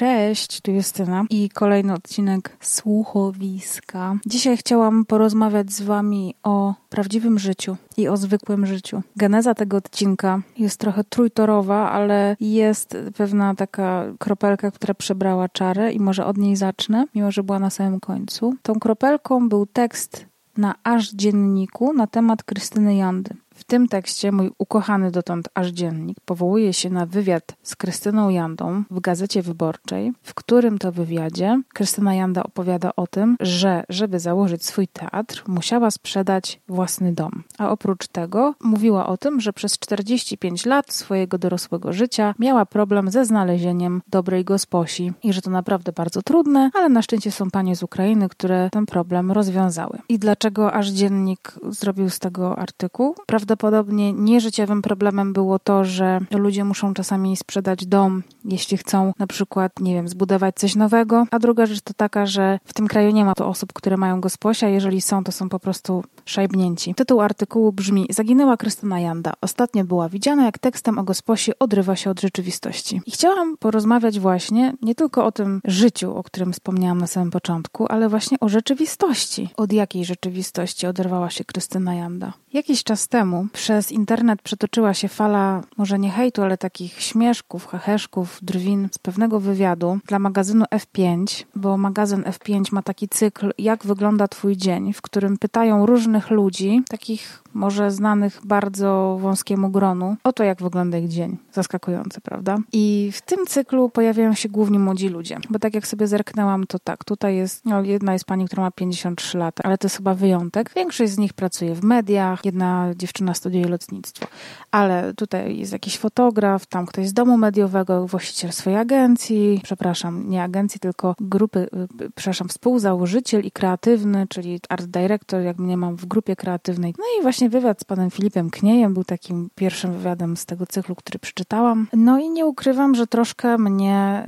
Cześć, 0.00 0.60
tu 0.60 0.70
Justyna 0.70 1.24
i 1.30 1.48
kolejny 1.48 1.92
odcinek 1.92 2.56
Słuchowiska. 2.60 4.16
Dzisiaj 4.26 4.56
chciałam 4.56 5.04
porozmawiać 5.04 5.72
z 5.72 5.82
Wami 5.82 6.34
o 6.42 6.74
prawdziwym 6.88 7.38
życiu 7.38 7.76
i 7.96 8.08
o 8.08 8.16
zwykłym 8.16 8.66
życiu. 8.66 9.02
Geneza 9.16 9.54
tego 9.54 9.76
odcinka 9.76 10.42
jest 10.58 10.80
trochę 10.80 11.04
trójtorowa, 11.04 11.90
ale 11.90 12.36
jest 12.40 12.96
pewna 13.16 13.54
taka 13.54 14.04
kropelka, 14.18 14.70
która 14.70 14.94
przebrała 14.94 15.48
czarę 15.48 15.92
i 15.92 16.00
może 16.00 16.26
od 16.26 16.38
niej 16.38 16.56
zacznę, 16.56 17.04
mimo 17.14 17.30
że 17.30 17.42
była 17.42 17.58
na 17.58 17.70
samym 17.70 18.00
końcu. 18.00 18.54
Tą 18.62 18.80
kropelką 18.80 19.48
był 19.48 19.66
tekst 19.66 20.26
na 20.56 20.74
aż 20.84 21.10
dzienniku 21.10 21.92
na 21.92 22.06
temat 22.06 22.42
Krystyny 22.42 22.96
Jandy. 22.96 23.34
W 23.60 23.64
tym 23.64 23.88
tekście 23.88 24.32
mój 24.32 24.50
ukochany 24.58 25.10
dotąd 25.10 25.48
aż 25.54 25.68
dziennik 25.68 26.18
powołuje 26.24 26.72
się 26.72 26.90
na 26.90 27.06
wywiad 27.06 27.56
z 27.62 27.76
Krystyną 27.76 28.28
Jandą 28.28 28.82
w 28.90 29.00
Gazecie 29.00 29.42
Wyborczej, 29.42 30.12
w 30.22 30.34
którym 30.34 30.78
to 30.78 30.92
wywiadzie 30.92 31.62
Krystyna 31.74 32.14
Janda 32.14 32.42
opowiada 32.42 32.90
o 32.96 33.06
tym, 33.06 33.36
że 33.40 33.84
żeby 33.88 34.20
założyć 34.20 34.66
swój 34.66 34.88
teatr, 34.88 35.44
musiała 35.48 35.90
sprzedać 35.90 36.60
własny 36.68 37.12
dom. 37.12 37.42
A 37.58 37.70
oprócz 37.70 38.06
tego 38.06 38.54
mówiła 38.60 39.06
o 39.06 39.16
tym, 39.16 39.40
że 39.40 39.52
przez 39.52 39.78
45 39.78 40.66
lat 40.66 40.92
swojego 40.92 41.38
dorosłego 41.38 41.92
życia 41.92 42.34
miała 42.38 42.66
problem 42.66 43.10
ze 43.10 43.24
znalezieniem 43.24 44.02
dobrej 44.08 44.44
gosposi 44.44 45.12
i 45.22 45.32
że 45.32 45.42
to 45.42 45.50
naprawdę 45.50 45.92
bardzo 45.92 46.22
trudne, 46.22 46.70
ale 46.74 46.88
na 46.88 47.02
szczęście 47.02 47.32
są 47.32 47.50
panie 47.50 47.76
z 47.76 47.82
Ukrainy, 47.82 48.28
które 48.28 48.68
ten 48.72 48.86
problem 48.86 49.32
rozwiązały. 49.32 49.98
I 50.08 50.18
dlaczego 50.18 50.72
aż 50.72 50.88
dziennik 50.88 51.52
zrobił 51.68 52.10
z 52.10 52.18
tego 52.18 52.58
artykuł? 52.58 53.14
Prawda 53.26 53.49
prawdopodobnie 53.50 54.12
nieżyciowym 54.12 54.82
problemem 54.82 55.32
było 55.32 55.58
to, 55.58 55.84
że 55.84 56.20
ludzie 56.30 56.64
muszą 56.64 56.94
czasami 56.94 57.36
sprzedać 57.36 57.86
dom, 57.86 58.22
jeśli 58.44 58.76
chcą 58.76 59.12
na 59.18 59.26
przykład, 59.26 59.80
nie 59.80 59.94
wiem, 59.94 60.08
zbudować 60.08 60.54
coś 60.56 60.76
nowego. 60.76 61.26
A 61.30 61.38
druga 61.38 61.66
rzecz 61.66 61.80
to 61.80 61.94
taka, 61.94 62.26
że 62.26 62.58
w 62.64 62.74
tym 62.74 62.88
kraju 62.88 63.10
nie 63.10 63.24
ma 63.24 63.34
to 63.34 63.48
osób, 63.48 63.72
które 63.72 63.96
mają 63.96 64.20
gosposia. 64.20 64.68
Jeżeli 64.68 65.00
są, 65.00 65.24
to 65.24 65.32
są 65.32 65.48
po 65.48 65.58
prostu 65.58 66.04
szajbnięci. 66.24 66.94
Tytuł 66.94 67.20
artykułu 67.20 67.72
brzmi 67.72 68.06
Zaginęła 68.10 68.56
Krystyna 68.56 69.00
Janda. 69.00 69.32
Ostatnio 69.40 69.84
była 69.84 70.08
widziana, 70.08 70.44
jak 70.44 70.58
tekstem 70.58 70.98
o 70.98 71.02
gosposi 71.02 71.52
odrywa 71.58 71.96
się 71.96 72.10
od 72.10 72.20
rzeczywistości. 72.20 73.00
I 73.06 73.10
chciałam 73.10 73.56
porozmawiać 73.56 74.20
właśnie 74.20 74.74
nie 74.82 74.94
tylko 74.94 75.24
o 75.24 75.32
tym 75.32 75.60
życiu, 75.64 76.16
o 76.16 76.22
którym 76.22 76.52
wspomniałam 76.52 76.98
na 76.98 77.06
samym 77.06 77.30
początku, 77.30 77.86
ale 77.88 78.08
właśnie 78.08 78.40
o 78.40 78.48
rzeczywistości. 78.48 79.48
Od 79.56 79.72
jakiej 79.72 80.04
rzeczywistości 80.04 80.86
oderwała 80.86 81.30
się 81.30 81.44
Krystyna 81.44 81.94
Janda? 81.94 82.32
Jakiś 82.52 82.84
czas 82.84 83.08
temu 83.08 83.29
przez 83.52 83.92
internet 83.92 84.42
przetoczyła 84.42 84.94
się 84.94 85.08
fala, 85.08 85.62
może 85.76 85.98
nie 85.98 86.10
hejtu, 86.10 86.42
ale 86.42 86.58
takich 86.58 87.02
śmieszków, 87.02 87.66
heheszków, 87.66 88.38
drwin 88.42 88.88
z 88.92 88.98
pewnego 88.98 89.40
wywiadu 89.40 89.98
dla 90.06 90.18
magazynu 90.18 90.64
F5, 90.64 91.44
bo 91.54 91.76
magazyn 91.76 92.22
F5 92.22 92.72
ma 92.72 92.82
taki 92.82 93.08
cykl 93.08 93.50
Jak 93.58 93.86
wygląda 93.86 94.28
Twój 94.28 94.56
dzień, 94.56 94.92
w 94.92 95.02
którym 95.02 95.38
pytają 95.38 95.86
różnych 95.86 96.30
ludzi, 96.30 96.82
takich 96.88 97.42
może 97.54 97.90
znanych 97.90 98.40
bardzo 98.44 99.18
wąskiemu 99.20 99.70
gronu, 99.70 100.16
o 100.24 100.32
to, 100.32 100.44
jak 100.44 100.62
wygląda 100.62 100.98
ich 100.98 101.08
dzień. 101.08 101.36
Zaskakujące, 101.52 102.20
prawda? 102.20 102.58
I 102.72 103.10
w 103.12 103.22
tym 103.22 103.46
cyklu 103.46 103.88
pojawiają 103.88 104.34
się 104.34 104.48
głównie 104.48 104.78
młodzi 104.78 105.08
ludzie, 105.08 105.38
bo 105.50 105.58
tak 105.58 105.74
jak 105.74 105.86
sobie 105.86 106.06
zerknęłam, 106.06 106.66
to 106.66 106.78
tak, 106.78 107.04
tutaj 107.04 107.36
jest, 107.36 107.66
no, 107.66 107.82
jedna 107.82 108.12
jest 108.12 108.24
pani, 108.24 108.46
która 108.46 108.62
ma 108.62 108.70
53 108.70 109.38
lata, 109.38 109.62
ale 109.64 109.78
to 109.78 109.86
jest 109.86 109.96
chyba 109.96 110.14
wyjątek. 110.14 110.72
Większość 110.76 111.12
z 111.12 111.18
nich 111.18 111.32
pracuje 111.32 111.74
w 111.74 111.84
mediach, 111.84 112.44
jedna 112.44 112.90
dziewczyna 112.96 113.34
studiuje 113.34 113.68
lotnictwo, 113.68 114.26
ale 114.70 115.14
tutaj 115.14 115.58
jest 115.58 115.72
jakiś 115.72 115.98
fotograf, 115.98 116.66
tam 116.66 116.86
ktoś 116.86 117.08
z 117.08 117.12
domu 117.12 117.38
mediowego, 117.38 118.06
właściciel 118.06 118.52
swojej 118.52 118.78
agencji, 118.78 119.60
przepraszam, 119.64 120.30
nie 120.30 120.42
agencji, 120.42 120.80
tylko 120.80 121.14
grupy, 121.20 121.68
y, 122.00 122.10
przepraszam, 122.14 122.48
współzałożyciel 122.48 123.44
i 123.44 123.50
kreatywny, 123.50 124.26
czyli 124.28 124.60
art 124.68 124.84
director, 124.84 125.42
jak 125.42 125.58
mnie 125.58 125.76
mam 125.76 125.96
w 125.96 126.06
grupie 126.06 126.36
kreatywnej. 126.36 126.94
No 126.98 127.04
i 127.18 127.22
właśnie 127.22 127.39
właśnie 127.40 127.60
wywiad 127.60 127.80
z 127.80 127.84
panem 127.84 128.10
Filipem 128.10 128.50
Kniejem 128.50 128.94
był 128.94 129.04
takim 129.04 129.50
pierwszym 129.54 129.92
wywiadem 129.92 130.36
z 130.36 130.46
tego 130.46 130.66
cyklu, 130.66 130.94
który 130.94 131.18
przeczytałam. 131.18 131.86
No 131.92 132.18
i 132.18 132.30
nie 132.30 132.46
ukrywam, 132.46 132.94
że 132.94 133.06
troszkę 133.06 133.58
mnie, 133.58 134.26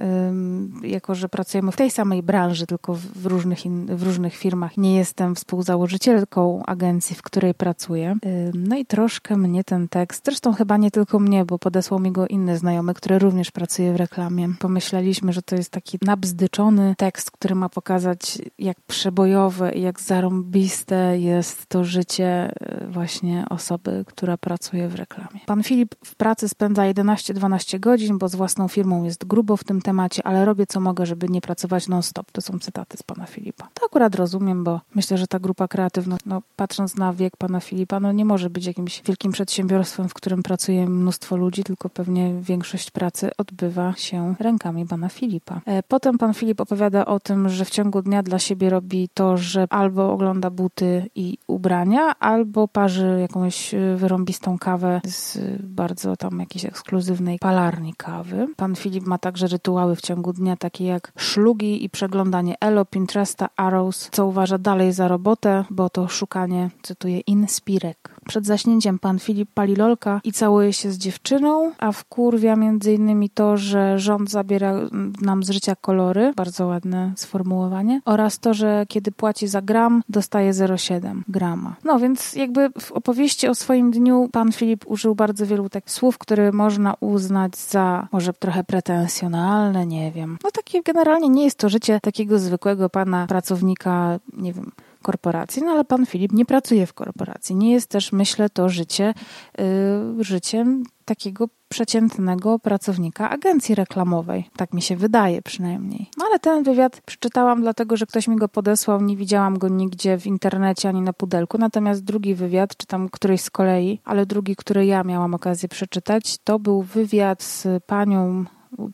jako 0.83 1.15
że 1.15 1.29
pracujemy 1.29 1.73
w 1.73 1.77
tej 1.77 1.91
samej 1.91 2.23
branży, 2.23 2.67
tylko 2.67 2.95
w 2.95 3.27
różnych, 3.27 3.59
w 3.89 4.03
różnych 4.03 4.35
firmach, 4.35 4.77
nie 4.77 4.97
jestem 4.97 5.35
współzałożycielką 5.35 6.63
agencji, 6.67 7.17
w 7.17 7.23
której 7.23 7.55
pracuję. 7.55 8.17
No 8.55 8.77
i 8.77 8.87
troszkę 8.87 9.37
mnie 9.37 9.65
ten 9.65 9.89
tekst, 9.89 10.25
zresztą 10.25 10.53
chyba 10.53 10.77
nie 10.77 10.91
tylko 10.91 11.19
mnie, 11.19 11.45
bo 11.45 11.59
podesłał 11.59 12.01
mi 12.01 12.13
go 12.13 12.27
inny 12.27 12.59
znajomy, 12.59 12.95
który 12.95 13.19
również 13.19 13.51
pracuje 13.51 13.93
w 13.93 13.97
reklamie. 13.97 14.49
Pomyśleliśmy, 14.59 15.33
że 15.33 15.43
to 15.43 15.57
jest 15.57 15.71
taki 15.71 15.99
nabzdyczony 16.03 16.95
tekst, 16.99 17.31
który 17.31 17.55
ma 17.55 17.69
pokazać, 17.69 18.39
jak 18.59 18.81
przebojowe 18.81 19.73
i 19.73 19.83
jak 19.83 20.01
zarąbiste 20.01 21.19
jest 21.19 21.67
to 21.67 21.85
życie 21.85 22.53
właśnie 22.89 23.02
właśnie 23.03 23.45
osoby, 23.51 24.05
która 24.07 24.37
pracuje 24.37 24.89
w 24.89 24.95
reklamie. 24.95 25.41
Pan 25.47 25.63
Filip 25.63 25.95
w 26.05 26.15
pracy 26.15 26.49
spędza 26.49 26.83
11-12 26.83 27.81
godzin, 27.81 28.19
bo 28.19 28.29
z 28.29 28.35
własną 28.35 28.69
firmą 28.69 29.05
jest 29.05 29.25
grubo 29.25 29.57
w 29.57 29.65
tym 29.65 29.83
temacie, 29.83 30.27
ale 30.27 30.45
robię 30.45 30.67
co 30.67 30.81
mogę, 30.81 31.07
żeby 31.07 31.29
nie 31.29 31.41
pracować 31.41 31.89
non-stop. 31.89 32.33
To 32.33 32.41
są 32.41 32.59
cytaty 32.59 32.97
z 32.97 33.03
pana 33.03 33.27
Filipa. 33.27 33.69
To 33.75 33.87
akurat 33.87 34.15
rozumiem, 34.15 34.65
bo 34.65 34.81
myślę, 34.95 35.19
że 35.19 35.27
ta 35.27 35.39
grupa 35.39 35.69
kreatywna, 35.69 36.17
no, 36.27 36.43
patrząc 36.57 36.97
na 36.97 37.13
wiek 37.13 37.37
pana 37.37 37.61
Filipa, 37.61 38.01
no 38.01 38.13
nie 38.13 38.25
może 38.25 38.51
być 38.51 38.67
jakimś 38.67 39.03
wielkim 39.03 39.33
przedsiębiorstwem, 39.33 40.09
w 40.09 40.15
którym 40.15 40.43
pracuje 40.43 40.87
mnóstwo 40.89 41.37
ludzi, 41.37 41.65
tylko 41.65 41.89
pewnie 41.89 42.35
większość 42.41 42.91
pracy 42.91 43.31
odbywa 43.39 43.95
się 43.97 44.35
rękami 44.41 44.87
pana 44.87 45.09
Filipa. 45.09 45.61
E, 45.67 45.83
potem 45.83 46.19
pan 46.19 46.35
Filip 46.35 46.61
opowiada 46.61 47.07
o 47.07 47.21
tym, 47.21 47.49
że 47.49 47.65
w 47.65 47.71
ciągu 47.71 48.03
dnia 48.03 48.23
dla 48.23 48.39
siebie 48.39 48.71
robi 48.71 49.09
to, 49.15 49.37
że 49.37 49.67
albo 49.71 50.13
ogląda 50.13 50.51
buty 50.51 51.11
i 51.15 51.39
ubrania, 51.47 52.19
albo 52.19 52.69
parzy 52.69 52.92
parzy 52.93 53.21
jakąś 53.21 53.75
y, 53.75 53.97
wyrąbistą 53.97 54.59
kawę 54.59 55.01
z 55.05 55.39
bardzo 55.63 56.17
tam 56.17 56.41
jakiejś 56.41 56.65
ekskluzywnej 56.65 57.39
palarni 57.39 57.95
kawy. 57.95 58.49
Pan 58.57 58.77
Filip 58.77 59.07
ma 59.07 59.19
także 59.19 59.47
rytuały 59.47 59.97
w 59.97 60.01
ciągu 60.01 60.33
dnia, 60.33 60.57
takie 60.57 60.85
jak 60.85 61.13
szlugi 61.17 61.85
i 61.85 61.91
przeglądanie 61.91 62.55
Elo, 62.61 62.85
Pinteresta, 62.85 63.49
Arrows, 63.57 64.09
co 64.13 64.27
uważa 64.27 64.59
dalej 64.59 64.93
za 64.93 65.09
robotę, 65.09 65.65
bo 65.71 65.91
to 65.91 66.09
szukanie, 66.09 66.71
cytuję, 66.83 67.21
inspirek. 67.21 68.12
Przed 68.29 68.47
zaśnięciem 68.47 68.99
pan 68.99 69.19
Filip 69.19 69.51
pali 69.55 69.77
lolka 69.77 70.21
i 70.25 70.33
całuje 70.33 70.73
się 70.73 70.93
z 70.93 70.99
dziewczyną, 70.99 71.73
a 71.79 71.93
wkurwia 71.93 72.57
między 72.57 72.93
innymi 72.93 73.31
to, 73.31 73.57
że 73.57 73.99
rząd 73.99 74.31
zabiera 74.31 74.75
nam 75.21 75.43
z 75.45 75.51
życia 75.51 75.77
kolory, 75.77 76.33
bardzo 76.37 76.67
ładne 76.67 77.13
sformułowanie, 77.17 78.01
oraz 78.05 78.39
to, 78.39 78.55
że 78.55 78.85
kiedy 78.89 79.13
płaci 79.13 79.49
za 79.49 79.63
gram, 79.63 80.03
dostaje 80.09 80.53
0,7 80.53 81.21
grama. 81.29 81.77
No 81.85 81.99
więc 81.99 82.35
jakby 82.35 82.71
w 82.81 82.93
opowieści 82.93 83.49
o 83.49 83.55
swoim 83.55 83.91
dniu 83.91 84.29
pan 84.33 84.53
Filip 84.53 84.85
użył 84.87 85.15
bardzo 85.15 85.47
wielu 85.47 85.69
tak 85.69 85.91
słów, 85.91 86.19
które 86.19 86.53
można 86.53 86.95
uznać 87.01 87.57
za 87.57 88.09
może 88.13 88.33
trochę 88.33 88.65
pretensjonalne, 88.65 89.87
nie 89.87 90.13
wiem. 90.13 90.39
No 90.45 90.51
takie 90.51 90.83
generalnie 90.83 91.29
nie 91.29 91.45
jest 91.45 91.59
to 91.59 91.69
życie 91.69 92.01
takiego 92.03 92.39
zwykłego 92.39 92.91
pana 92.91 93.27
pracownika, 93.27 94.19
nie 94.33 94.53
wiem, 94.53 94.73
korporacji, 95.03 95.63
no 95.63 95.71
ale 95.71 95.85
pan 95.85 96.07
Filip 96.07 96.33
nie 96.33 96.45
pracuje 96.45 96.87
w 96.87 96.95
korporacji. 96.95 97.57
Nie 97.57 97.73
jest 97.73 97.89
też, 97.89 98.13
myślę, 98.13 98.51
to 98.51 98.69
życie 98.69 99.15
yy, 99.59 100.25
życiem 100.25 100.85
takiego 101.05 101.49
przeciętnego 101.69 102.59
pracownika 102.59 103.31
agencji 103.31 103.75
reklamowej. 103.75 104.51
Tak 104.57 104.73
mi 104.73 104.83
się 104.83 104.97
wydaje 104.97 105.43
przynajmniej. 105.43 106.11
No 106.19 106.25
ale 106.29 106.39
ten 106.39 106.63
wywiad 106.63 107.01
przeczytałam 107.01 107.61
dlatego, 107.63 107.97
że 107.97 108.07
ktoś 108.07 108.29
mi 108.29 108.37
go 108.37 108.49
podesłał, 108.49 109.01
nie 109.01 109.17
widziałam 109.17 109.59
go 109.59 109.69
nigdzie 109.69 110.19
w 110.19 110.27
internecie 110.27 110.89
ani 110.89 111.01
na 111.01 111.13
pudelku. 111.13 111.59
Natomiast 111.59 112.05
drugi 112.05 112.35
wywiad, 112.35 112.77
czy 112.77 112.87
tam 112.87 113.09
któryś 113.09 113.41
z 113.41 113.51
kolei, 113.51 114.01
ale 114.05 114.27
drugi, 114.27 114.57
który 114.57 114.87
ja 114.87 115.05
miałam 115.05 115.35
okazję 115.35 115.69
przeczytać, 115.69 116.39
to 116.45 116.59
był 116.59 116.83
wywiad 116.83 117.43
z 117.43 117.85
panią 117.87 118.45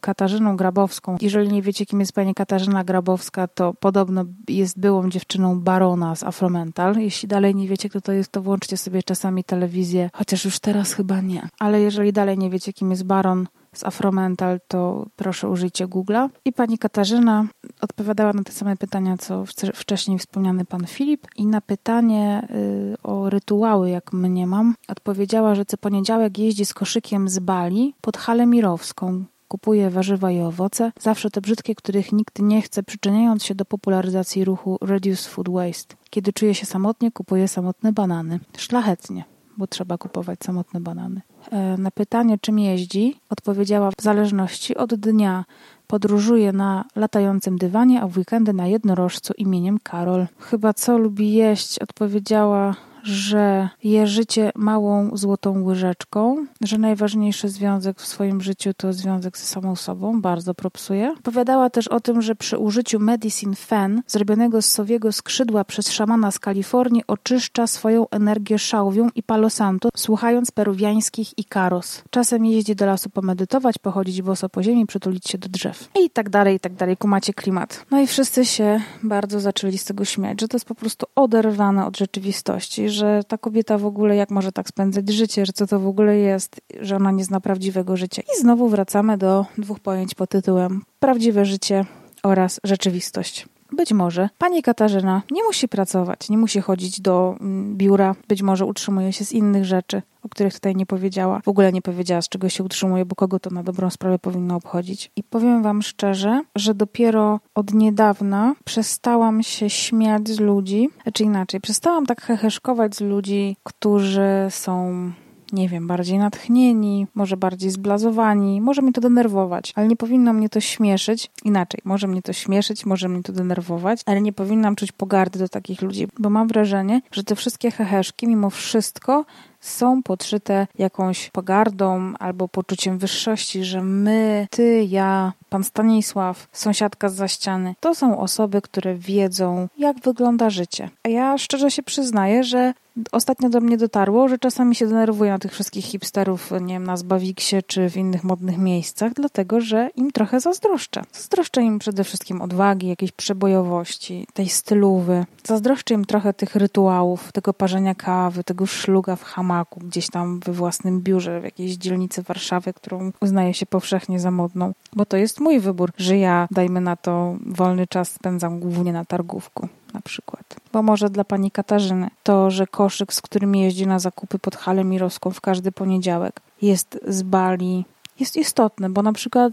Katarzyną 0.01 0.57
Grabowską. 0.57 1.17
Jeżeli 1.21 1.53
nie 1.53 1.63
wiecie, 1.63 1.87
kim 1.87 2.01
jest 2.01 2.13
pani 2.13 2.35
Katarzyna 2.35 2.85
Grabowska, 2.85 3.49
to 3.49 3.75
podobno 3.75 4.25
jest 4.49 4.81
byłą 4.81 5.11
dziewczyną 5.11 5.61
barona 5.61 6.15
z 6.15 6.23
Afromental. 6.23 6.97
Jeśli 6.99 7.29
dalej 7.29 7.55
nie 7.55 7.69
wiecie, 7.69 7.89
kto 7.89 8.01
to 8.01 8.13
jest, 8.13 8.33
to 8.33 8.43
włączcie 8.43 8.77
sobie 8.77 9.03
czasami 9.03 9.45
telewizję, 9.45 10.11
chociaż 10.13 10.45
już 10.45 10.59
teraz 10.59 10.93
chyba 10.93 11.21
nie. 11.21 11.49
Ale 11.59 11.81
jeżeli 11.81 12.13
dalej 12.13 12.39
nie 12.39 12.51
wiecie, 12.51 12.73
kim 12.73 12.91
jest 12.91 13.05
baron 13.05 13.47
z 13.75 13.85
Afromental, 13.85 14.61
to 14.69 15.07
proszę 15.17 15.49
użyjcie 15.49 15.87
Google'a. 15.87 16.29
I 16.45 16.53
pani 16.53 16.79
Katarzyna 16.79 17.47
odpowiadała 17.81 18.33
na 18.33 18.43
te 18.43 18.53
same 18.53 18.77
pytania, 18.77 19.17
co 19.17 19.45
wcześniej 19.75 20.19
wspomniany 20.19 20.65
pan 20.65 20.87
Filip. 20.87 21.27
I 21.37 21.47
na 21.47 21.61
pytanie 21.61 22.49
y, 22.51 22.97
o 23.03 23.31
rytuały, 23.31 23.91
jak 23.91 24.13
mnie 24.13 24.47
mam, 24.47 24.75
odpowiedziała, 24.89 25.55
że 25.55 25.65
co 25.65 25.77
poniedziałek 25.77 26.39
jeździ 26.39 26.65
z 26.65 26.75
koszykiem 26.75 27.29
z 27.29 27.39
Bali 27.39 27.95
pod 28.01 28.17
halę 28.17 28.47
mirowską 28.47 29.25
kupuje 29.49 29.91
warzywa 29.91 30.31
i 30.31 30.41
owoce, 30.41 30.93
zawsze 31.01 31.31
te 31.31 31.41
brzydkie, 31.41 31.75
których 31.75 32.13
nikt 32.13 32.39
nie 32.39 32.63
chce, 32.63 32.83
przyczyniając 32.83 33.45
się 33.45 33.55
do 33.55 33.65
popularyzacji 33.65 34.45
ruchu 34.45 34.79
Reduce 34.81 35.29
Food 35.29 35.49
Waste. 35.49 35.97
Kiedy 36.11 36.33
czuje 36.33 36.55
się 36.55 36.67
samotnie, 36.67 37.13
kupuje 37.13 37.49
samotne 37.49 37.93
banany. 37.93 38.41
Szlachetnie, 38.57 39.25
bo 39.57 39.67
trzeba 39.67 39.99
kupować 39.99 40.39
samotne 40.45 40.81
banany. 40.81 41.21
E, 41.51 41.77
na 41.77 41.91
pytanie, 41.91 42.39
czym 42.41 42.59
jeździ, 42.59 43.17
odpowiedziała 43.31 43.91
w 43.91 44.03
zależności 44.03 44.77
od 44.77 44.95
dnia. 44.95 45.45
podróżuje 45.87 46.53
na 46.53 46.85
latającym 46.97 47.59
dywanie, 47.59 48.03
a 48.03 48.07
w 48.07 48.19
weekendy 48.19 48.53
na 48.53 48.67
jednorożcu 48.67 49.33
imieniem 49.37 49.79
Karol. 49.83 50.27
Chyba 50.39 50.75
co 50.75 50.99
lubi 50.99 51.33
jeść, 51.33 51.79
odpowiedziała 51.79 52.75
że 53.03 53.69
je 53.85 54.07
życie 54.07 54.53
małą 54.55 55.17
złotą 55.17 55.63
łyżeczką, 55.63 56.47
że 56.61 56.79
najważniejszy 56.79 57.49
związek 57.49 58.01
w 58.01 58.07
swoim 58.07 58.41
życiu 58.41 58.71
to 58.77 58.93
związek 58.93 59.39
ze 59.39 59.45
samą 59.45 59.77
sobą, 59.77 60.21
bardzo 60.21 60.55
propsuje. 60.55 61.15
Powiadała 61.23 61.71
też 61.71 61.89
o 61.89 62.01
tym, 62.01 62.23
że 62.23 62.35
przy 62.35 62.59
użyciu 62.59 63.01
Medicine 63.01 63.55
Fan, 63.55 64.03
zrobionego 64.07 64.63
z 64.63 64.67
sowiego 64.67 65.13
skrzydła 65.13 65.65
przez 65.65 65.91
szamana 65.91 66.31
z 66.31 66.39
Kalifornii, 66.39 67.03
oczyszcza 67.07 67.67
swoją 67.67 68.09
energię 68.09 68.59
szałwią 68.59 69.09
i 69.15 69.23
palo 69.23 69.51
santo, 69.51 69.89
słuchając 69.97 70.51
peruwiańskich 70.51 71.39
i 71.39 71.45
karos. 71.45 72.03
Czasem 72.11 72.47
jeździ 72.47 72.77
do 72.77 72.87
lasu 72.87 73.11
pomedytować, 73.11 73.79
pochodzić 73.79 74.23
boso 74.23 74.49
po 74.49 74.63
ziemi, 74.63 74.87
przytulić 74.87 75.29
się 75.29 75.39
do 75.39 75.49
drzew. 75.49 75.89
I 76.05 76.11
tak 76.11 76.31
dalej, 76.31 76.57
i 76.57 76.61
tak 76.61 76.75
dalej. 76.75 76.97
Kumacie 76.97 77.35
klimat. 77.35 77.87
No 77.91 78.01
i 78.01 78.07
wszyscy 78.07 78.45
się 78.45 78.81
bardzo 79.03 79.41
zaczęli 79.41 79.79
z 79.79 79.85
tego 79.85 80.05
śmiać, 80.05 80.41
że 80.41 80.49
to 80.49 80.57
jest 80.57 80.67
po 80.67 80.75
prostu 80.75 81.07
oderwane 81.15 81.87
od 81.87 81.99
rzeczywistości, 81.99 82.88
że 82.91 83.23
ta 83.29 83.39
kobieta 83.39 83.79
w 83.79 83.87
ogóle 83.87 84.17
jak 84.17 84.31
może 84.31 84.53
tak 84.53 84.69
spędzać 84.69 85.09
życie, 85.09 85.47
że 85.47 85.53
co 85.53 85.67
to 85.67 85.81
w 85.81 85.87
ogóle 85.87 86.17
jest, 86.17 86.61
że 86.81 86.97
ona 86.97 87.11
nie 87.11 87.25
zna 87.25 87.41
prawdziwego 87.41 87.97
życia. 87.97 88.23
I 88.23 88.41
znowu 88.41 88.69
wracamy 88.69 89.19
do 89.19 89.47
dwóch 89.59 89.81
pojęć 89.81 90.15
pod 90.15 90.31
tytułem 90.31 90.83
prawdziwe 91.01 91.45
życie 91.45 91.85
oraz 92.23 92.61
rzeczywistość. 92.65 93.47
Być 93.73 93.93
może 93.93 94.29
pani 94.39 94.63
Katarzyna 94.63 95.23
nie 95.31 95.43
musi 95.45 95.69
pracować, 95.69 96.31
nie 96.31 96.39
musi 96.39 96.61
chodzić 96.61 97.01
do 97.01 97.37
mm, 97.41 97.77
biura, 97.77 98.15
być 98.29 98.43
może 98.43 98.67
utrzymuje 98.67 99.13
się 99.13 99.25
z 99.25 99.33
innych 99.33 99.65
rzeczy, 99.65 100.03
o 100.23 100.29
których 100.29 100.55
tutaj 100.55 100.77
nie 100.77 100.87
powiedziała. 100.87 101.41
W 101.45 101.49
ogóle 101.49 101.73
nie 101.73 101.83
powiedziała, 101.83 102.23
z 102.23 102.29
czego 102.29 102.49
się 102.49 102.65
utrzymuje, 102.65 103.05
bo 103.05 103.15
kogo 103.15 103.41
to 103.41 103.51
na 103.51 103.63
dobrą 103.63 103.91
sprawę 103.91 104.19
powinno 104.19 104.57
obchodzić. 104.57 105.11
I 105.17 105.23
powiem 105.23 105.63
Wam 105.63 105.83
szczerze, 105.83 106.43
że 106.57 106.75
dopiero 106.75 107.41
od 107.55 107.75
niedawna 107.75 108.55
przestałam 108.65 109.43
się 109.43 109.71
śmiać 109.71 110.29
z 110.29 110.41
ludzi, 110.41 110.89
czy 110.89 111.03
znaczy 111.03 111.25
inaczej, 111.25 111.61
przestałam 111.61 112.07
tak 112.07 112.23
heheszkować 112.23 112.97
z 112.97 113.01
ludzi, 113.01 113.57
którzy 113.63 114.47
są 114.51 115.13
nie 115.53 115.69
wiem, 115.69 115.87
bardziej 115.87 116.19
natchnieni, 116.19 117.07
może 117.15 117.37
bardziej 117.37 117.71
zblazowani, 117.71 118.61
może 118.61 118.83
mnie 118.83 118.93
to 118.93 119.01
denerwować, 119.01 119.73
ale 119.77 119.89
nie 119.89 119.97
powinno 119.97 120.33
mnie 120.33 120.49
to 120.49 120.61
śmieszyć. 120.61 121.31
Inaczej, 121.45 121.81
może 121.85 122.09
mnie 122.09 122.23
to 122.23 122.33
śmieszyć, 122.33 122.87
może 122.87 123.09
mnie 123.09 123.23
to 123.23 123.33
denerwować, 123.33 124.01
ale 124.07 124.21
nie 124.21 124.33
powinnam 124.33 124.77
czuć 124.77 124.93
pogardy 124.93 125.39
do 125.39 125.49
takich 125.49 125.83
ludzi, 125.83 126.09
bo 126.19 126.31
mam 126.31 126.49
wrażenie, 126.49 127.01
że 127.13 127.25
te 127.25 127.37
wszystkie 127.37 127.71
heheszki 127.71 128.27
mimo 128.27 128.51
wszystko 128.51 129.25
są 129.61 130.03
podszyte 130.03 130.67
jakąś 130.79 131.31
pogardą 131.31 132.13
albo 132.19 132.49
poczuciem 132.49 132.99
wyższości, 132.99 133.65
że 133.65 133.83
my, 133.83 134.47
ty, 134.51 134.85
ja, 134.85 135.33
pan 135.49 135.65
Stanisław, 135.65 136.49
sąsiadka 136.53 137.09
za 137.09 137.29
ściany, 137.29 137.75
to 137.81 137.95
są 137.95 138.19
osoby, 138.19 138.63
które 138.63 138.95
wiedzą, 138.95 139.69
jak 139.79 140.01
wygląda 140.01 140.51
życie. 140.51 140.91
A 141.05 141.09
ja 141.09 141.39
szczerze 141.39 141.71
się 141.71 141.83
przyznaję, 141.83 142.45
że 142.45 142.73
ostatnio 143.13 143.49
do 143.49 143.61
mnie 143.61 143.77
dotarło, 143.77 144.29
że 144.29 144.39
czasami 144.39 144.75
się 144.75 144.87
denerwuję 144.87 145.31
na 145.31 145.39
tych 145.39 145.53
wszystkich 145.53 145.85
hipsterów, 145.85 146.51
nie 146.61 146.75
wiem, 146.75 146.85
na 146.85 146.97
Zbawiksie 146.97 147.57
czy 147.67 147.91
w 147.91 147.97
innych 147.97 148.25
modnych 148.25 148.59
miejscach, 148.59 149.13
dlatego 149.13 149.61
że 149.61 149.91
im 149.97 150.13
trochę 150.13 150.41
zazdroszczę. 150.41 151.03
Zazdroszczę 151.13 151.63
im 151.63 151.79
przede 151.79 152.05
wszystkim 152.05 152.43
odwagi, 152.43 152.89
jakiejś 152.89 153.13
przebojowości, 153.13 154.27
tej 154.35 154.49
stylowy. 154.49 155.25
Zazdroszczę 155.45 155.95
im 155.95 156.05
trochę 156.05 156.35
tych 156.35 156.57
rytuałów, 156.57 157.33
tego 157.33 157.55
parzenia 157.55 157.95
kawy, 157.95 158.45
tego 158.45 158.67
szluga 158.67 159.17
w 159.17 159.23
hamaku, 159.49 159.81
gdzieś 159.81 160.11
tam 160.11 160.41
we 160.41 160.53
własnym 160.53 161.01
biurze, 161.01 161.41
w 161.41 161.45
jakiejś 161.45 161.77
dzielnicy 161.77 162.23
Warszawy, 162.23 162.73
którą 162.73 163.13
uznaje 163.21 163.55
się 163.55 163.67
powszechnie 163.67 164.21
za 164.21 164.31
modną. 164.31 164.73
Bo 164.97 165.07
to 165.07 165.17
jest 165.17 165.41
mój 165.41 165.61
wybór, 165.61 165.91
że 165.97 166.19
ja, 166.19 166.49
dajmy 166.51 166.81
na 166.81 166.97
to, 166.97 167.37
wolny 167.47 167.87
czas 167.87 168.11
spędzam 168.11 168.61
głównie 168.61 168.93
na 168.93 169.05
targówku 169.05 169.69
na 169.95 170.01
przykład. 170.01 170.57
Bo 170.73 170.83
może 170.83 171.11
dla 171.11 171.25
pani 171.25 171.51
Katarzyny 171.51 172.11
to, 172.23 172.51
że 172.51 172.67
koszyk, 172.67 173.13
z 173.13 173.21
którym 173.21 173.55
jeździ 173.55 173.87
na 173.87 173.99
zakupy 173.99 174.39
pod 174.39 174.57
halę 174.57 174.85
mirowską 174.85 175.31
w 175.31 175.41
każdy 175.41 175.73
poniedziałek, 175.73 176.41
jest 176.63 176.99
z 177.09 177.23
Bali, 177.23 177.85
jest 178.21 178.37
istotne, 178.37 178.91
bo 178.91 179.03
na 179.03 179.13
przykład 179.13 179.53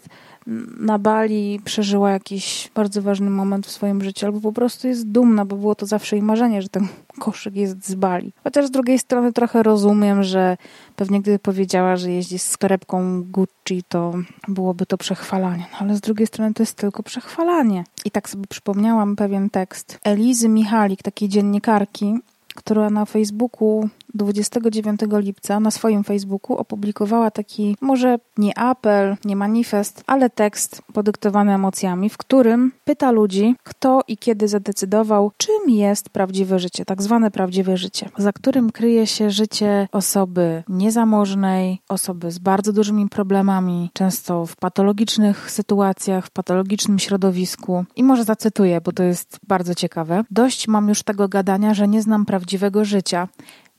na 0.78 1.00
Bali 1.00 1.60
przeżyła 1.66 2.12
jakiś 2.12 2.72
bardzo 2.76 3.02
ważny 3.02 3.30
moment 3.30 3.68
w 3.68 3.72
swoim 3.72 4.04
życiu, 4.04 4.26
albo 4.26 4.42
po 4.42 4.52
prostu 4.52 4.88
jest 4.88 5.08
dumna, 5.08 5.46
bo 5.46 5.56
było 5.56 5.76
to 5.76 5.86
zawsze 5.86 6.16
jej 6.16 6.24
marzenie, 6.24 6.62
że 6.62 6.70
ten 6.70 6.88
koszyk 7.20 7.56
jest 7.56 7.88
z 7.88 7.96
Bali. 7.96 8.32
Chociaż 8.44 8.66
z 8.68 8.72
drugiej 8.72 9.00
strony 9.00 9.34
trochę 9.34 9.64
rozumiem, 9.64 10.24
że 10.24 10.58
pewnie 10.96 11.22
gdyby 11.22 11.40
powiedziała, 11.40 11.98
że 11.98 12.12
jeździ 12.12 12.40
z 12.40 12.58
torebką 12.58 13.24
Gucci, 13.24 13.84
to 13.90 14.14
byłoby 14.48 14.86
to 14.86 14.98
przechwalanie. 14.98 15.66
No, 15.72 15.78
ale 15.80 15.96
z 15.96 16.02
drugiej 16.02 16.28
strony 16.28 16.54
to 16.54 16.64
jest 16.64 16.78
tylko 16.78 17.04
przechwalanie. 17.04 17.84
I 18.06 18.12
tak 18.12 18.30
sobie 18.30 18.48
przypomniałam 18.50 19.16
pewien 19.16 19.50
tekst 19.50 20.00
Elizy 20.04 20.50
Michalik, 20.50 21.04
takiej 21.04 21.30
dziennikarki, 21.30 22.20
która 22.56 22.90
na 22.90 23.06
Facebooku 23.06 23.90
29 24.16 25.02
lipca 25.12 25.60
na 25.60 25.72
swoim 25.72 26.04
Facebooku 26.04 26.58
opublikowała 26.58 27.32
taki, 27.32 27.78
może 27.82 28.18
nie 28.38 28.60
apel, 28.60 29.18
nie 29.26 29.36
manifest, 29.36 30.04
ale 30.08 30.30
tekst 30.30 30.82
podyktowany 30.94 31.54
emocjami, 31.54 32.10
w 32.10 32.18
którym 32.18 32.72
pyta 32.86 33.12
ludzi, 33.12 33.56
kto 33.64 34.02
i 34.08 34.18
kiedy 34.18 34.48
zadecydował, 34.48 35.32
czym 35.38 35.70
jest 35.70 36.10
prawdziwe 36.10 36.60
życie, 36.60 36.86
tak 36.86 37.02
zwane 37.02 37.32
prawdziwe 37.32 37.78
życie, 37.78 38.10
za 38.18 38.34
którym 38.34 38.72
kryje 38.72 39.08
się 39.08 39.30
życie 39.30 39.88
osoby 39.92 40.64
niezamożnej, 40.70 41.82
osoby 41.90 42.32
z 42.32 42.40
bardzo 42.40 42.74
dużymi 42.74 43.10
problemami, 43.10 43.90
często 43.94 44.46
w 44.46 44.56
patologicznych 44.56 45.52
sytuacjach, 45.52 46.26
w 46.26 46.32
patologicznym 46.32 47.00
środowisku. 47.00 47.86
I 47.96 48.04
może 48.04 48.24
zacytuję, 48.24 48.82
bo 48.82 48.92
to 48.92 49.04
jest 49.04 49.40
bardzo 49.48 49.76
ciekawe. 49.76 50.24
Dość 50.32 50.68
mam 50.68 50.90
już 50.90 51.04
tego 51.04 51.28
gadania, 51.28 51.74
że 51.74 51.88
nie 51.88 52.02
znam 52.02 52.26
prawdziwego 52.26 52.86
życia 52.86 53.28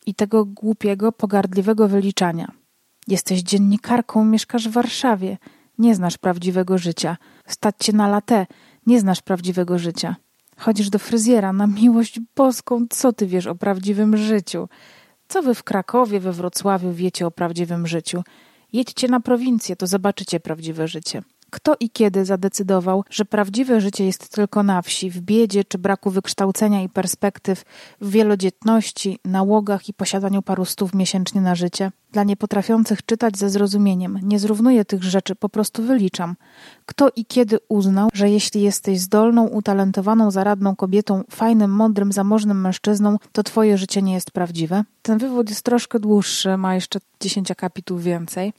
i 0.06 0.14
tego 0.14 0.44
głupiego, 0.44 1.12
pogardliwego 1.12 1.88
wyliczania. 1.88 2.52
Jesteś 3.08 3.42
dziennikarką, 3.42 4.24
mieszkasz 4.24 4.68
w 4.68 4.72
Warszawie, 4.72 5.38
nie 5.78 5.94
znasz 5.94 6.18
prawdziwego 6.18 6.78
życia. 6.78 7.16
Stać 7.46 7.74
cię 7.78 7.92
na 7.92 8.08
latę, 8.08 8.46
nie 8.86 9.00
znasz 9.00 9.22
prawdziwego 9.22 9.78
życia. 9.78 10.16
Chodzisz 10.58 10.90
do 10.90 10.98
fryzjera, 10.98 11.52
na 11.52 11.66
miłość 11.66 12.20
boską, 12.36 12.86
co 12.90 13.12
ty 13.12 13.26
wiesz 13.26 13.46
o 13.46 13.54
prawdziwym 13.54 14.16
życiu? 14.16 14.68
Co 15.28 15.42
wy 15.42 15.54
w 15.54 15.62
Krakowie, 15.62 16.20
we 16.20 16.32
Wrocławiu 16.32 16.92
wiecie 16.92 17.26
o 17.26 17.30
prawdziwym 17.30 17.86
życiu? 17.86 18.22
Jedźcie 18.72 19.08
na 19.08 19.20
prowincję, 19.20 19.76
to 19.76 19.86
zobaczycie 19.86 20.40
prawdziwe 20.40 20.88
życie. 20.88 21.22
Kto 21.50 21.76
i 21.80 21.90
kiedy 21.90 22.24
zadecydował, 22.24 23.04
że 23.10 23.24
prawdziwe 23.24 23.80
życie 23.80 24.06
jest 24.06 24.28
tylko 24.28 24.62
na 24.62 24.82
wsi, 24.82 25.10
w 25.10 25.20
biedzie 25.20 25.64
czy 25.64 25.78
braku 25.78 26.10
wykształcenia 26.10 26.82
i 26.82 26.88
perspektyw, 26.88 27.64
w 28.00 28.10
wielodzietności, 28.10 29.18
nałogach 29.24 29.88
i 29.88 29.94
posiadaniu 29.94 30.42
paru 30.42 30.64
stów 30.64 30.94
miesięcznie 30.94 31.40
na 31.40 31.54
życie? 31.54 31.92
Dla 32.12 32.24
niepotrafiących 32.24 33.06
czytać 33.06 33.38
ze 33.38 33.50
zrozumieniem, 33.50 34.18
nie 34.22 34.38
zrównuję 34.38 34.84
tych 34.84 35.04
rzeczy, 35.04 35.34
po 35.34 35.48
prostu 35.48 35.82
wyliczam. 35.82 36.36
Kto 36.86 37.10
i 37.16 37.24
kiedy 37.24 37.58
uznał, 37.68 38.08
że 38.12 38.30
jeśli 38.30 38.62
jesteś 38.62 39.00
zdolną, 39.00 39.46
utalentowaną, 39.46 40.30
zaradną 40.30 40.76
kobietą, 40.76 41.24
fajnym, 41.30 41.70
mądrym, 41.70 42.12
zamożnym 42.12 42.60
mężczyzną, 42.60 43.18
to 43.32 43.42
twoje 43.42 43.78
życie 43.78 44.02
nie 44.02 44.14
jest 44.14 44.30
prawdziwe? 44.30 44.84
Ten 45.02 45.18
wywód 45.18 45.48
jest 45.48 45.62
troszkę 45.62 46.00
dłuższy, 46.00 46.56
ma 46.56 46.74
jeszcze 46.74 46.98
dziesięć 47.20 47.50
akapitów 47.50 48.02
więcej. 48.02 48.52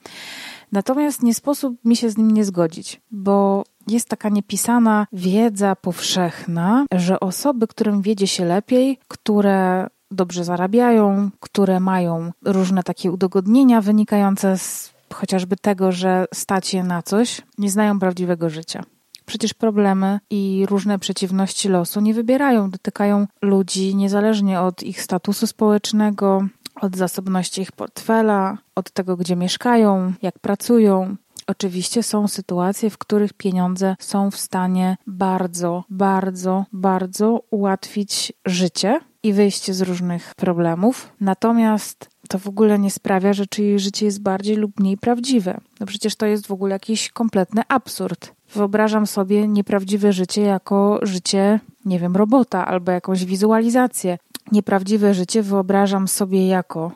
Natomiast 0.72 1.24
nie 1.24 1.34
sposób 1.34 1.86
mi 1.86 1.96
się 1.96 2.10
z 2.10 2.18
nim 2.18 2.32
nie 2.32 2.46
zgodzić, 2.46 3.02
bo 3.12 3.64
jest 3.88 4.10
taka 4.10 4.30
niepisana 4.30 5.08
wiedza 5.14 5.76
powszechna, 5.76 6.86
że 6.92 7.20
osoby, 7.20 7.68
którym 7.68 8.02
wiedzie 8.02 8.28
się 8.28 8.46
lepiej, 8.46 9.00
które 9.08 9.88
dobrze 10.12 10.44
zarabiają, 10.44 11.30
które 11.40 11.80
mają 11.80 12.32
różne 12.46 12.84
takie 12.84 13.12
udogodnienia 13.12 13.82
wynikające 13.82 14.58
z 14.58 14.94
chociażby 15.14 15.56
tego, 15.56 15.92
że 15.92 16.26
stać 16.34 16.74
je 16.74 16.84
na 16.84 17.04
coś, 17.04 17.42
nie 17.58 17.70
znają 17.70 18.00
prawdziwego 18.00 18.50
życia. 18.50 18.84
Przecież 19.26 19.54
problemy 19.54 20.20
i 20.30 20.66
różne 20.70 21.00
przeciwności 21.00 21.70
losu 21.70 22.02
nie 22.02 22.14
wybierają, 22.14 22.70
dotykają 22.72 23.28
ludzi 23.42 23.96
niezależnie 23.96 24.62
od 24.62 24.84
ich 24.84 25.02
statusu 25.02 25.48
społecznego, 25.48 26.48
od 26.82 26.96
zasobności 26.96 27.62
ich 27.62 27.72
portfela, 27.72 28.58
od 28.76 28.92
tego, 28.92 29.18
gdzie 29.18 29.36
mieszkają, 29.36 30.14
jak 30.22 30.40
pracują. 30.40 31.16
Oczywiście 31.48 32.04
są 32.04 32.28
sytuacje, 32.28 32.90
w 32.90 32.98
których 32.98 33.34
pieniądze 33.34 33.96
są 34.00 34.32
w 34.32 34.38
stanie 34.38 34.98
bardzo, 35.08 35.84
bardzo, 35.90 36.66
bardzo 36.74 37.42
ułatwić 37.52 38.34
życie 38.46 39.00
i 39.24 39.34
wyjście 39.34 39.74
z 39.74 39.82
różnych 39.82 40.34
problemów. 40.36 41.14
Natomiast 41.22 42.10
to 42.30 42.40
w 42.40 42.48
ogóle 42.48 42.80
nie 42.80 42.92
sprawia, 42.92 43.34
że 43.34 43.48
czyjeś 43.48 43.82
życie 43.82 44.06
jest 44.06 44.22
bardziej 44.22 44.56
lub 44.56 44.80
mniej 44.80 44.98
prawdziwe. 44.98 45.60
No 45.80 45.86
przecież 45.86 46.16
to 46.16 46.26
jest 46.26 46.48
w 46.48 46.52
ogóle 46.52 46.76
jakiś 46.76 47.10
kompletny 47.10 47.62
absurd. 47.68 48.37
Wyobrażam 48.54 49.08
sobie 49.08 49.48
nieprawdziwe 49.48 50.14
życie 50.14 50.42
jako 50.42 51.00
życie, 51.02 51.60
nie 51.86 52.00
wiem, 52.00 52.16
robota 52.16 52.68
albo 52.68 52.92
jakąś 52.92 53.26
wizualizację. 53.26 54.18
Nieprawdziwe 54.52 55.14
życie 55.14 55.44
wyobrażam 55.44 56.08
sobie 56.08 56.48
jako 56.48 56.92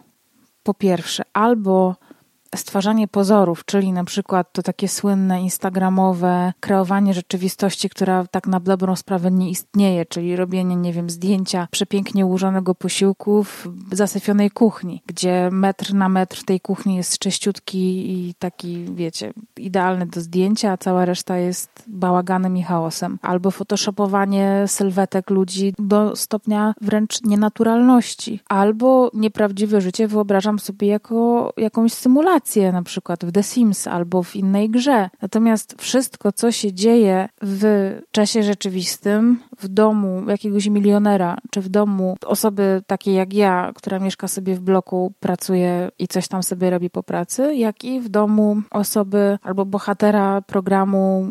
po 0.63 0.73
pierwsze 0.73 1.23
albo 1.33 1.95
stwarzanie 2.55 3.07
pozorów, 3.07 3.65
czyli 3.65 3.91
na 3.91 4.03
przykład 4.03 4.53
to 4.53 4.63
takie 4.63 4.87
słynne 4.87 5.41
instagramowe 5.41 6.53
kreowanie 6.59 7.13
rzeczywistości, 7.13 7.89
która 7.89 8.25
tak 8.31 8.47
na 8.47 8.59
dobrą 8.59 8.95
sprawę 8.95 9.31
nie 9.31 9.49
istnieje, 9.49 10.05
czyli 10.05 10.35
robienie, 10.35 10.75
nie 10.75 10.93
wiem, 10.93 11.09
zdjęcia 11.09 11.67
przepięknie 11.71 12.25
ułożonego 12.25 12.75
posiłku 12.75 13.43
w 13.43 13.67
zasyfionej 13.91 14.51
kuchni, 14.51 15.01
gdzie 15.05 15.49
metr 15.51 15.93
na 15.93 16.09
metr 16.09 16.43
tej 16.43 16.59
kuchni 16.59 16.95
jest 16.95 17.19
czyściutki 17.19 18.11
i 18.11 18.33
taki, 18.39 18.85
wiecie, 18.95 19.33
idealny 19.57 20.05
do 20.05 20.21
zdjęcia, 20.21 20.71
a 20.71 20.77
cała 20.77 21.05
reszta 21.05 21.37
jest 21.37 21.83
bałaganem 21.87 22.57
i 22.57 22.63
chaosem. 22.63 23.19
Albo 23.21 23.51
photoshopowanie 23.51 24.63
sylwetek 24.67 25.29
ludzi 25.29 25.73
do 25.79 26.15
stopnia 26.15 26.73
wręcz 26.81 27.23
nienaturalności. 27.23 28.39
Albo 28.49 29.11
nieprawdziwe 29.13 29.81
życie 29.81 30.07
wyobrażam 30.07 30.59
sobie 30.59 30.87
jako 30.87 31.53
jakąś 31.57 31.93
symulację, 31.93 32.40
na 32.71 32.83
przykład 32.83 33.25
w 33.25 33.31
The 33.31 33.43
Sims 33.43 33.87
albo 33.87 34.23
w 34.23 34.35
innej 34.35 34.69
grze. 34.69 35.09
Natomiast 35.21 35.75
wszystko, 35.77 36.31
co 36.31 36.51
się 36.51 36.73
dzieje 36.73 37.29
w 37.41 37.99
czasie 38.11 38.43
rzeczywistym, 38.43 39.39
w 39.59 39.67
domu 39.67 40.29
jakiegoś 40.29 40.67
milionera, 40.67 41.37
czy 41.51 41.61
w 41.61 41.69
domu 41.69 42.17
osoby 42.25 42.83
takiej 42.87 43.15
jak 43.15 43.33
ja, 43.33 43.71
która 43.75 43.99
mieszka 43.99 44.27
sobie 44.27 44.55
w 44.55 44.59
bloku, 44.59 45.13
pracuje 45.19 45.91
i 45.99 46.07
coś 46.07 46.27
tam 46.27 46.43
sobie 46.43 46.69
robi 46.69 46.89
po 46.89 47.03
pracy, 47.03 47.55
jak 47.55 47.83
i 47.83 47.99
w 47.99 48.09
domu 48.09 48.61
osoby 48.71 49.37
albo 49.43 49.65
bohatera 49.65 50.41
programu 50.41 51.27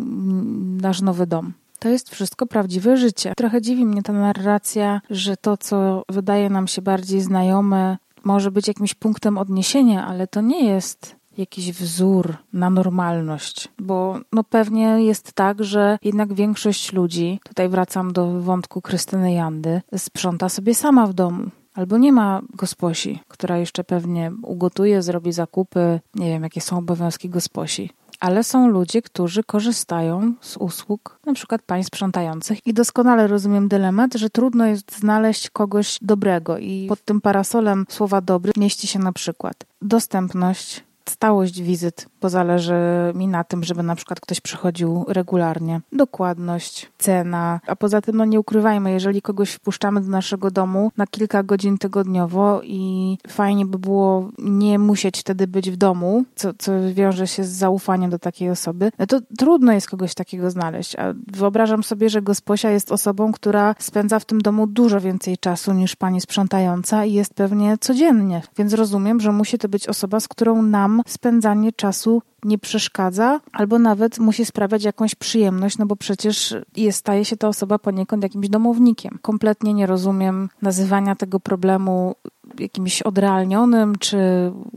Nasz 0.81 1.03
Nowy 1.03 1.27
Dom. 1.27 1.53
To 1.79 1.89
jest 1.89 2.11
wszystko 2.11 2.47
prawdziwe 2.47 2.97
życie. 2.97 3.33
Trochę 3.37 3.63
dziwi 3.63 3.85
mnie 3.85 4.03
ta 4.03 4.13
narracja, 4.13 5.01
że 5.11 5.37
to, 5.37 5.57
co 5.57 6.03
wydaje 6.09 6.51
nam 6.51 6.69
się 6.69 6.83
bardziej 6.83 7.21
znajome, 7.21 7.99
może 8.25 8.51
być 8.51 8.69
jakimś 8.69 8.95
punktem 8.95 9.39
odniesienia, 9.39 10.07
ale 10.07 10.27
to 10.27 10.41
nie 10.41 10.65
jest 10.65 11.17
jakiś 11.39 11.73
wzór 11.73 12.37
na 12.53 12.71
normalność, 12.71 13.69
bo 13.79 14.19
no 14.33 14.45
pewnie 14.45 15.05
jest 15.05 15.33
tak, 15.33 15.65
że 15.65 15.99
jednak 16.05 16.35
większość 16.35 16.93
ludzi, 16.93 17.41
tutaj 17.45 17.69
wracam 17.69 18.13
do 18.13 18.41
wątku 18.41 18.83
Krystyny 18.83 19.33
Jandy, 19.33 19.83
sprząta 19.97 20.49
sobie 20.49 20.75
sama 20.75 21.07
w 21.07 21.13
domu. 21.13 21.51
Albo 21.75 21.99
nie 21.99 22.13
ma 22.13 22.41
gosposi, 22.55 23.21
która 23.29 23.59
jeszcze 23.59 23.85
pewnie 23.85 24.33
ugotuje, 24.43 25.03
zrobi 25.03 25.33
zakupy, 25.33 26.01
nie 26.15 26.27
wiem, 26.27 26.43
jakie 26.43 26.61
są 26.61 26.79
obowiązki 26.79 27.29
gosposi 27.29 27.91
ale 28.21 28.45
są 28.45 28.69
ludzie, 28.69 29.03
którzy 29.03 29.45
korzystają 29.45 30.35
z 30.41 30.57
usług 30.57 31.21
przykład 31.35 31.63
pań 31.63 31.85
sprzątających. 31.85 32.67
I 32.67 32.75
doskonale 32.75 33.27
rozumiem 33.27 33.69
dylemat, 33.69 34.15
że 34.15 34.31
trudno 34.31 34.67
jest 34.67 34.99
znaleźć 34.99 35.51
kogoś 35.51 35.99
dobrego 36.03 36.59
i 36.59 36.87
pod 36.89 37.05
tym 37.05 37.21
parasolem 37.21 37.87
słowa 37.89 38.21
dobry 38.21 38.53
mieści 38.57 38.87
się 38.87 38.99
na 38.99 39.13
przykład 39.13 39.57
dostępność, 39.83 40.85
stałość 41.09 41.63
wizyt, 41.63 42.07
bo 42.21 42.29
zależy 42.29 42.75
mi 43.15 43.29
na 43.29 43.45
tym, 43.45 43.65
żeby 43.65 43.83
na 43.83 43.95
przykład 43.95 44.21
ktoś 44.21 44.41
przychodził 44.41 45.05
regularnie. 45.09 45.81
Dokładność, 45.93 46.93
cena, 46.99 47.61
a 47.67 47.77
poza 47.77 48.01
tym, 48.01 48.17
no 48.17 48.25
nie 48.25 48.41
ukrywajmy, 48.41 48.93
jeżeli 48.93 49.23
kogoś 49.23 49.51
wpuszczamy 49.51 50.01
do 50.01 50.09
naszego 50.09 50.51
domu 50.51 50.93
na 50.97 51.07
kilka 51.07 51.43
godzin 51.43 51.79
tygodniowo 51.79 52.61
i 52.65 53.19
fajnie 53.29 53.67
by 53.67 53.79
było 53.79 54.29
nie 54.39 54.79
musieć 54.79 55.21
wtedy 55.21 55.47
być 55.47 55.71
w 55.71 55.77
domu, 55.77 56.25
co, 56.35 56.51
co 56.59 56.73
wiąże 56.95 57.27
się 57.27 57.45
z 57.45 57.49
zaufaniem 57.49 58.11
do 58.11 58.19
takiej 58.19 58.51
osoby, 58.51 58.91
no 58.99 59.07
to 59.07 59.21
trudno 59.39 59.73
jest 59.73 59.91
kogoś 59.91 60.15
takiego 60.15 60.51
znaleźć. 60.51 60.97
A 60.97 61.15
wyobrażam 61.33 61.83
sobie, 61.83 62.11
że 62.11 62.23
gosposia 62.23 62.71
jest 62.71 62.93
osobą, 62.93 63.33
która 63.33 63.75
spędza 63.79 64.19
w 64.19 64.25
tym 64.25 64.41
domu 64.41 64.67
dużo 64.67 65.01
więcej 65.01 65.39
czasu 65.39 65.73
niż 65.73 65.97
pani 65.97 66.21
sprzątająca 66.21 67.05
i 67.05 67.13
jest 67.13 67.35
pewnie 67.35 67.79
codziennie. 67.79 68.43
Więc 68.59 68.73
rozumiem, 68.73 69.21
że 69.21 69.33
musi 69.33 69.59
to 69.59 69.69
być 69.69 69.89
osoba, 69.89 70.21
z 70.21 70.29
którą 70.29 70.63
nam 70.63 71.03
spędzanie 71.07 71.73
czasu 71.73 72.10
nie 72.45 72.59
przeszkadza, 72.59 73.41
albo 73.53 73.79
nawet 73.79 74.19
musi 74.19 74.45
sprawiać 74.45 74.85
jakąś 74.85 75.15
przyjemność, 75.15 75.79
no 75.79 75.87
bo 75.87 75.97
przecież 75.97 76.55
jest, 76.77 76.99
staje 76.99 77.25
się 77.25 77.37
ta 77.37 77.49
osoba 77.49 77.79
poniekąd 77.79 78.23
jakimś 78.23 78.49
domownikiem. 78.49 79.19
Kompletnie 79.23 79.75
nie 79.75 79.87
rozumiem 79.87 80.49
nazywania 80.63 81.17
tego 81.17 81.41
problemu 81.41 82.15
jakimś 82.59 83.03
odrealnionym 83.03 83.97
czy 83.99 84.19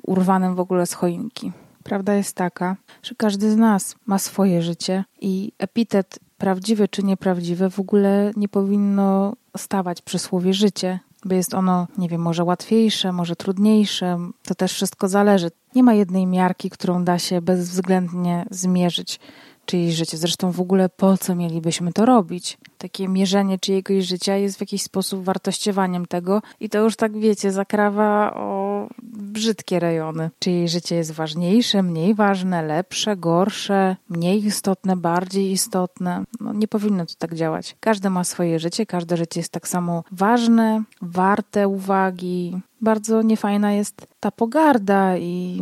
urwanym 0.03 0.55
w 0.55 0.59
ogóle 0.59 0.85
z 0.85 0.93
choinki. 0.93 1.51
Prawda 1.83 2.13
jest 2.13 2.35
taka, 2.35 2.75
że 3.03 3.15
każdy 3.15 3.51
z 3.51 3.57
nas 3.57 3.95
ma 4.05 4.19
swoje 4.19 4.61
życie 4.61 5.03
i 5.21 5.51
epitet 5.57 6.19
prawdziwy 6.37 6.87
czy 6.87 7.03
nieprawdziwy 7.03 7.69
w 7.69 7.79
ogóle 7.79 8.31
nie 8.35 8.49
powinno 8.49 9.33
stawać 9.57 10.01
przy 10.01 10.19
słowie 10.19 10.53
życie, 10.53 10.99
jest 11.32 11.53
ono, 11.53 11.88
nie 11.98 12.10
wiem, 12.10 12.22
może 12.22 12.44
łatwiejsze, 12.44 13.12
może 13.12 13.36
trudniejsze. 13.36 14.20
To 14.44 14.56
też 14.56 14.74
wszystko 14.74 15.08
zależy. 15.08 15.51
Nie 15.75 15.84
ma 15.84 15.94
jednej 15.94 16.27
miarki, 16.27 16.70
którą 16.70 17.03
da 17.03 17.20
się 17.20 17.42
bezwzględnie 17.42 18.46
zmierzyć 18.51 19.20
czyjeś 19.65 19.96
życie. 19.96 20.18
Zresztą 20.18 20.51
w 20.51 20.62
ogóle 20.62 20.89
po 20.89 21.18
co 21.18 21.36
mielibyśmy 21.36 21.94
to 21.94 22.06
robić? 22.06 22.58
Takie 22.77 23.08
mierzenie 23.08 23.60
czyjegoś 23.60 24.06
życia 24.06 24.36
jest 24.36 24.58
w 24.58 24.62
jakiś 24.62 24.84
sposób 24.84 25.24
wartościowaniem 25.24 26.06
tego 26.06 26.42
i 26.60 26.70
to 26.70 26.80
już 26.80 26.96
tak 26.96 27.18
wiecie, 27.18 27.51
zakrawa 27.51 28.34
o 28.34 28.73
brzydkie 29.03 29.79
rejony. 29.79 30.29
Czyje 30.39 30.67
życie 30.67 30.95
jest 30.95 31.11
ważniejsze, 31.11 31.83
mniej 31.83 32.15
ważne, 32.15 32.63
lepsze, 32.63 33.17
gorsze, 33.17 33.95
mniej 34.09 34.45
istotne, 34.45 34.97
bardziej 34.97 35.51
istotne. 35.51 36.23
No, 36.39 36.53
nie 36.53 36.67
powinno 36.67 37.05
to 37.05 37.13
tak 37.17 37.35
działać. 37.35 37.75
Każdy 37.79 38.09
ma 38.09 38.23
swoje 38.23 38.59
życie, 38.59 38.85
każde 38.85 39.17
życie 39.17 39.39
jest 39.39 39.51
tak 39.51 39.67
samo 39.67 40.03
ważne, 40.11 40.83
warte 41.01 41.67
uwagi. 41.67 42.61
Bardzo 42.81 43.21
niefajna 43.21 43.73
jest 43.73 44.07
ta 44.19 44.31
pogarda 44.31 45.17
i 45.17 45.61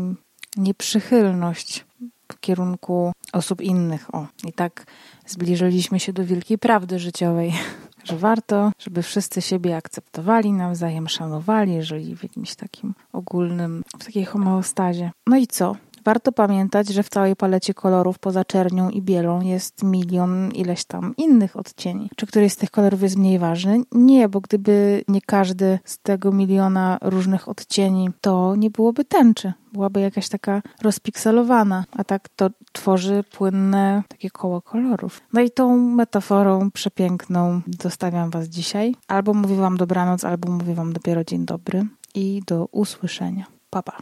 nieprzychylność 0.58 1.86
w 2.32 2.40
kierunku 2.40 3.12
osób 3.34 3.62
innych. 3.62 4.16
O, 4.16 4.28
i 4.48 4.54
tak 4.54 4.86
zbliżyliśmy 5.28 6.00
się 6.00 6.14
do 6.14 6.26
wielkiej 6.26 6.58
prawdy 6.58 7.00
życiowej, 7.00 7.54
że 8.04 8.18
warto, 8.18 8.72
żeby 8.80 9.04
wszyscy 9.04 9.42
siebie 9.42 9.76
akceptowali, 9.76 10.54
nawzajem 10.54 11.10
szanowali, 11.10 11.74
jeżeli 11.74 12.16
w 12.16 12.24
jakimś 12.24 12.56
takim 12.56 12.94
ogólnym, 13.14 13.84
w 14.00 14.06
takiej 14.06 14.26
homeostazie. 14.26 15.12
No 15.28 15.38
i 15.38 15.48
co? 15.48 15.76
Warto 16.06 16.32
pamiętać, 16.32 16.90
że 16.90 17.04
w 17.04 17.10
całej 17.10 17.36
palecie 17.36 17.74
kolorów 17.74 18.20
poza 18.20 18.46
czernią 18.46 18.90
i 18.90 19.02
bielą 19.02 19.42
jest 19.42 19.84
milion 19.84 20.52
ileś 20.52 20.86
tam 20.86 21.14
innych 21.18 21.58
odcieni. 21.58 22.10
Czy 22.16 22.28
któryś 22.28 22.54
z 22.54 22.58
tych 22.58 22.72
kolorów 22.72 23.02
jest 23.02 23.18
mniej 23.18 23.40
ważny? 23.40 23.82
Nie, 23.92 24.30
bo 24.30 24.42
gdyby 24.42 25.04
nie 25.08 25.22
każdy 25.22 25.80
z 25.84 25.98
tego 25.98 26.32
miliona 26.32 26.98
różnych 27.02 27.50
odcieni, 27.50 28.10
to 28.22 28.56
nie 28.56 28.70
byłoby 28.70 29.06
tęczy. 29.06 29.54
Byłaby 29.74 30.02
jakaś 30.02 30.30
taka 30.30 30.62
rozpikselowana, 30.82 31.86
a 31.92 32.04
tak 32.04 32.30
to 32.30 32.50
tworzy 32.72 33.24
płynne 33.38 34.04
takie 34.08 34.30
koło 34.30 34.62
kolorów. 34.62 35.22
No 35.34 35.42
i 35.42 35.52
tą 35.52 35.78
metaforą 35.78 36.72
przepiękną 36.72 37.62
zostawiam 37.82 38.30
Was 38.30 38.48
dzisiaj. 38.48 38.96
Albo 39.08 39.34
mówię 39.34 39.56
Wam 39.56 39.78
dobranoc, 39.78 40.24
albo 40.24 40.52
mówię 40.52 40.74
Wam 40.74 40.94
dopiero 40.94 41.24
dzień 41.24 41.46
dobry 41.46 41.86
i 42.16 42.42
do 42.48 42.68
usłyszenia. 42.72 43.46
Pa, 43.70 43.84
pa. 43.84 43.98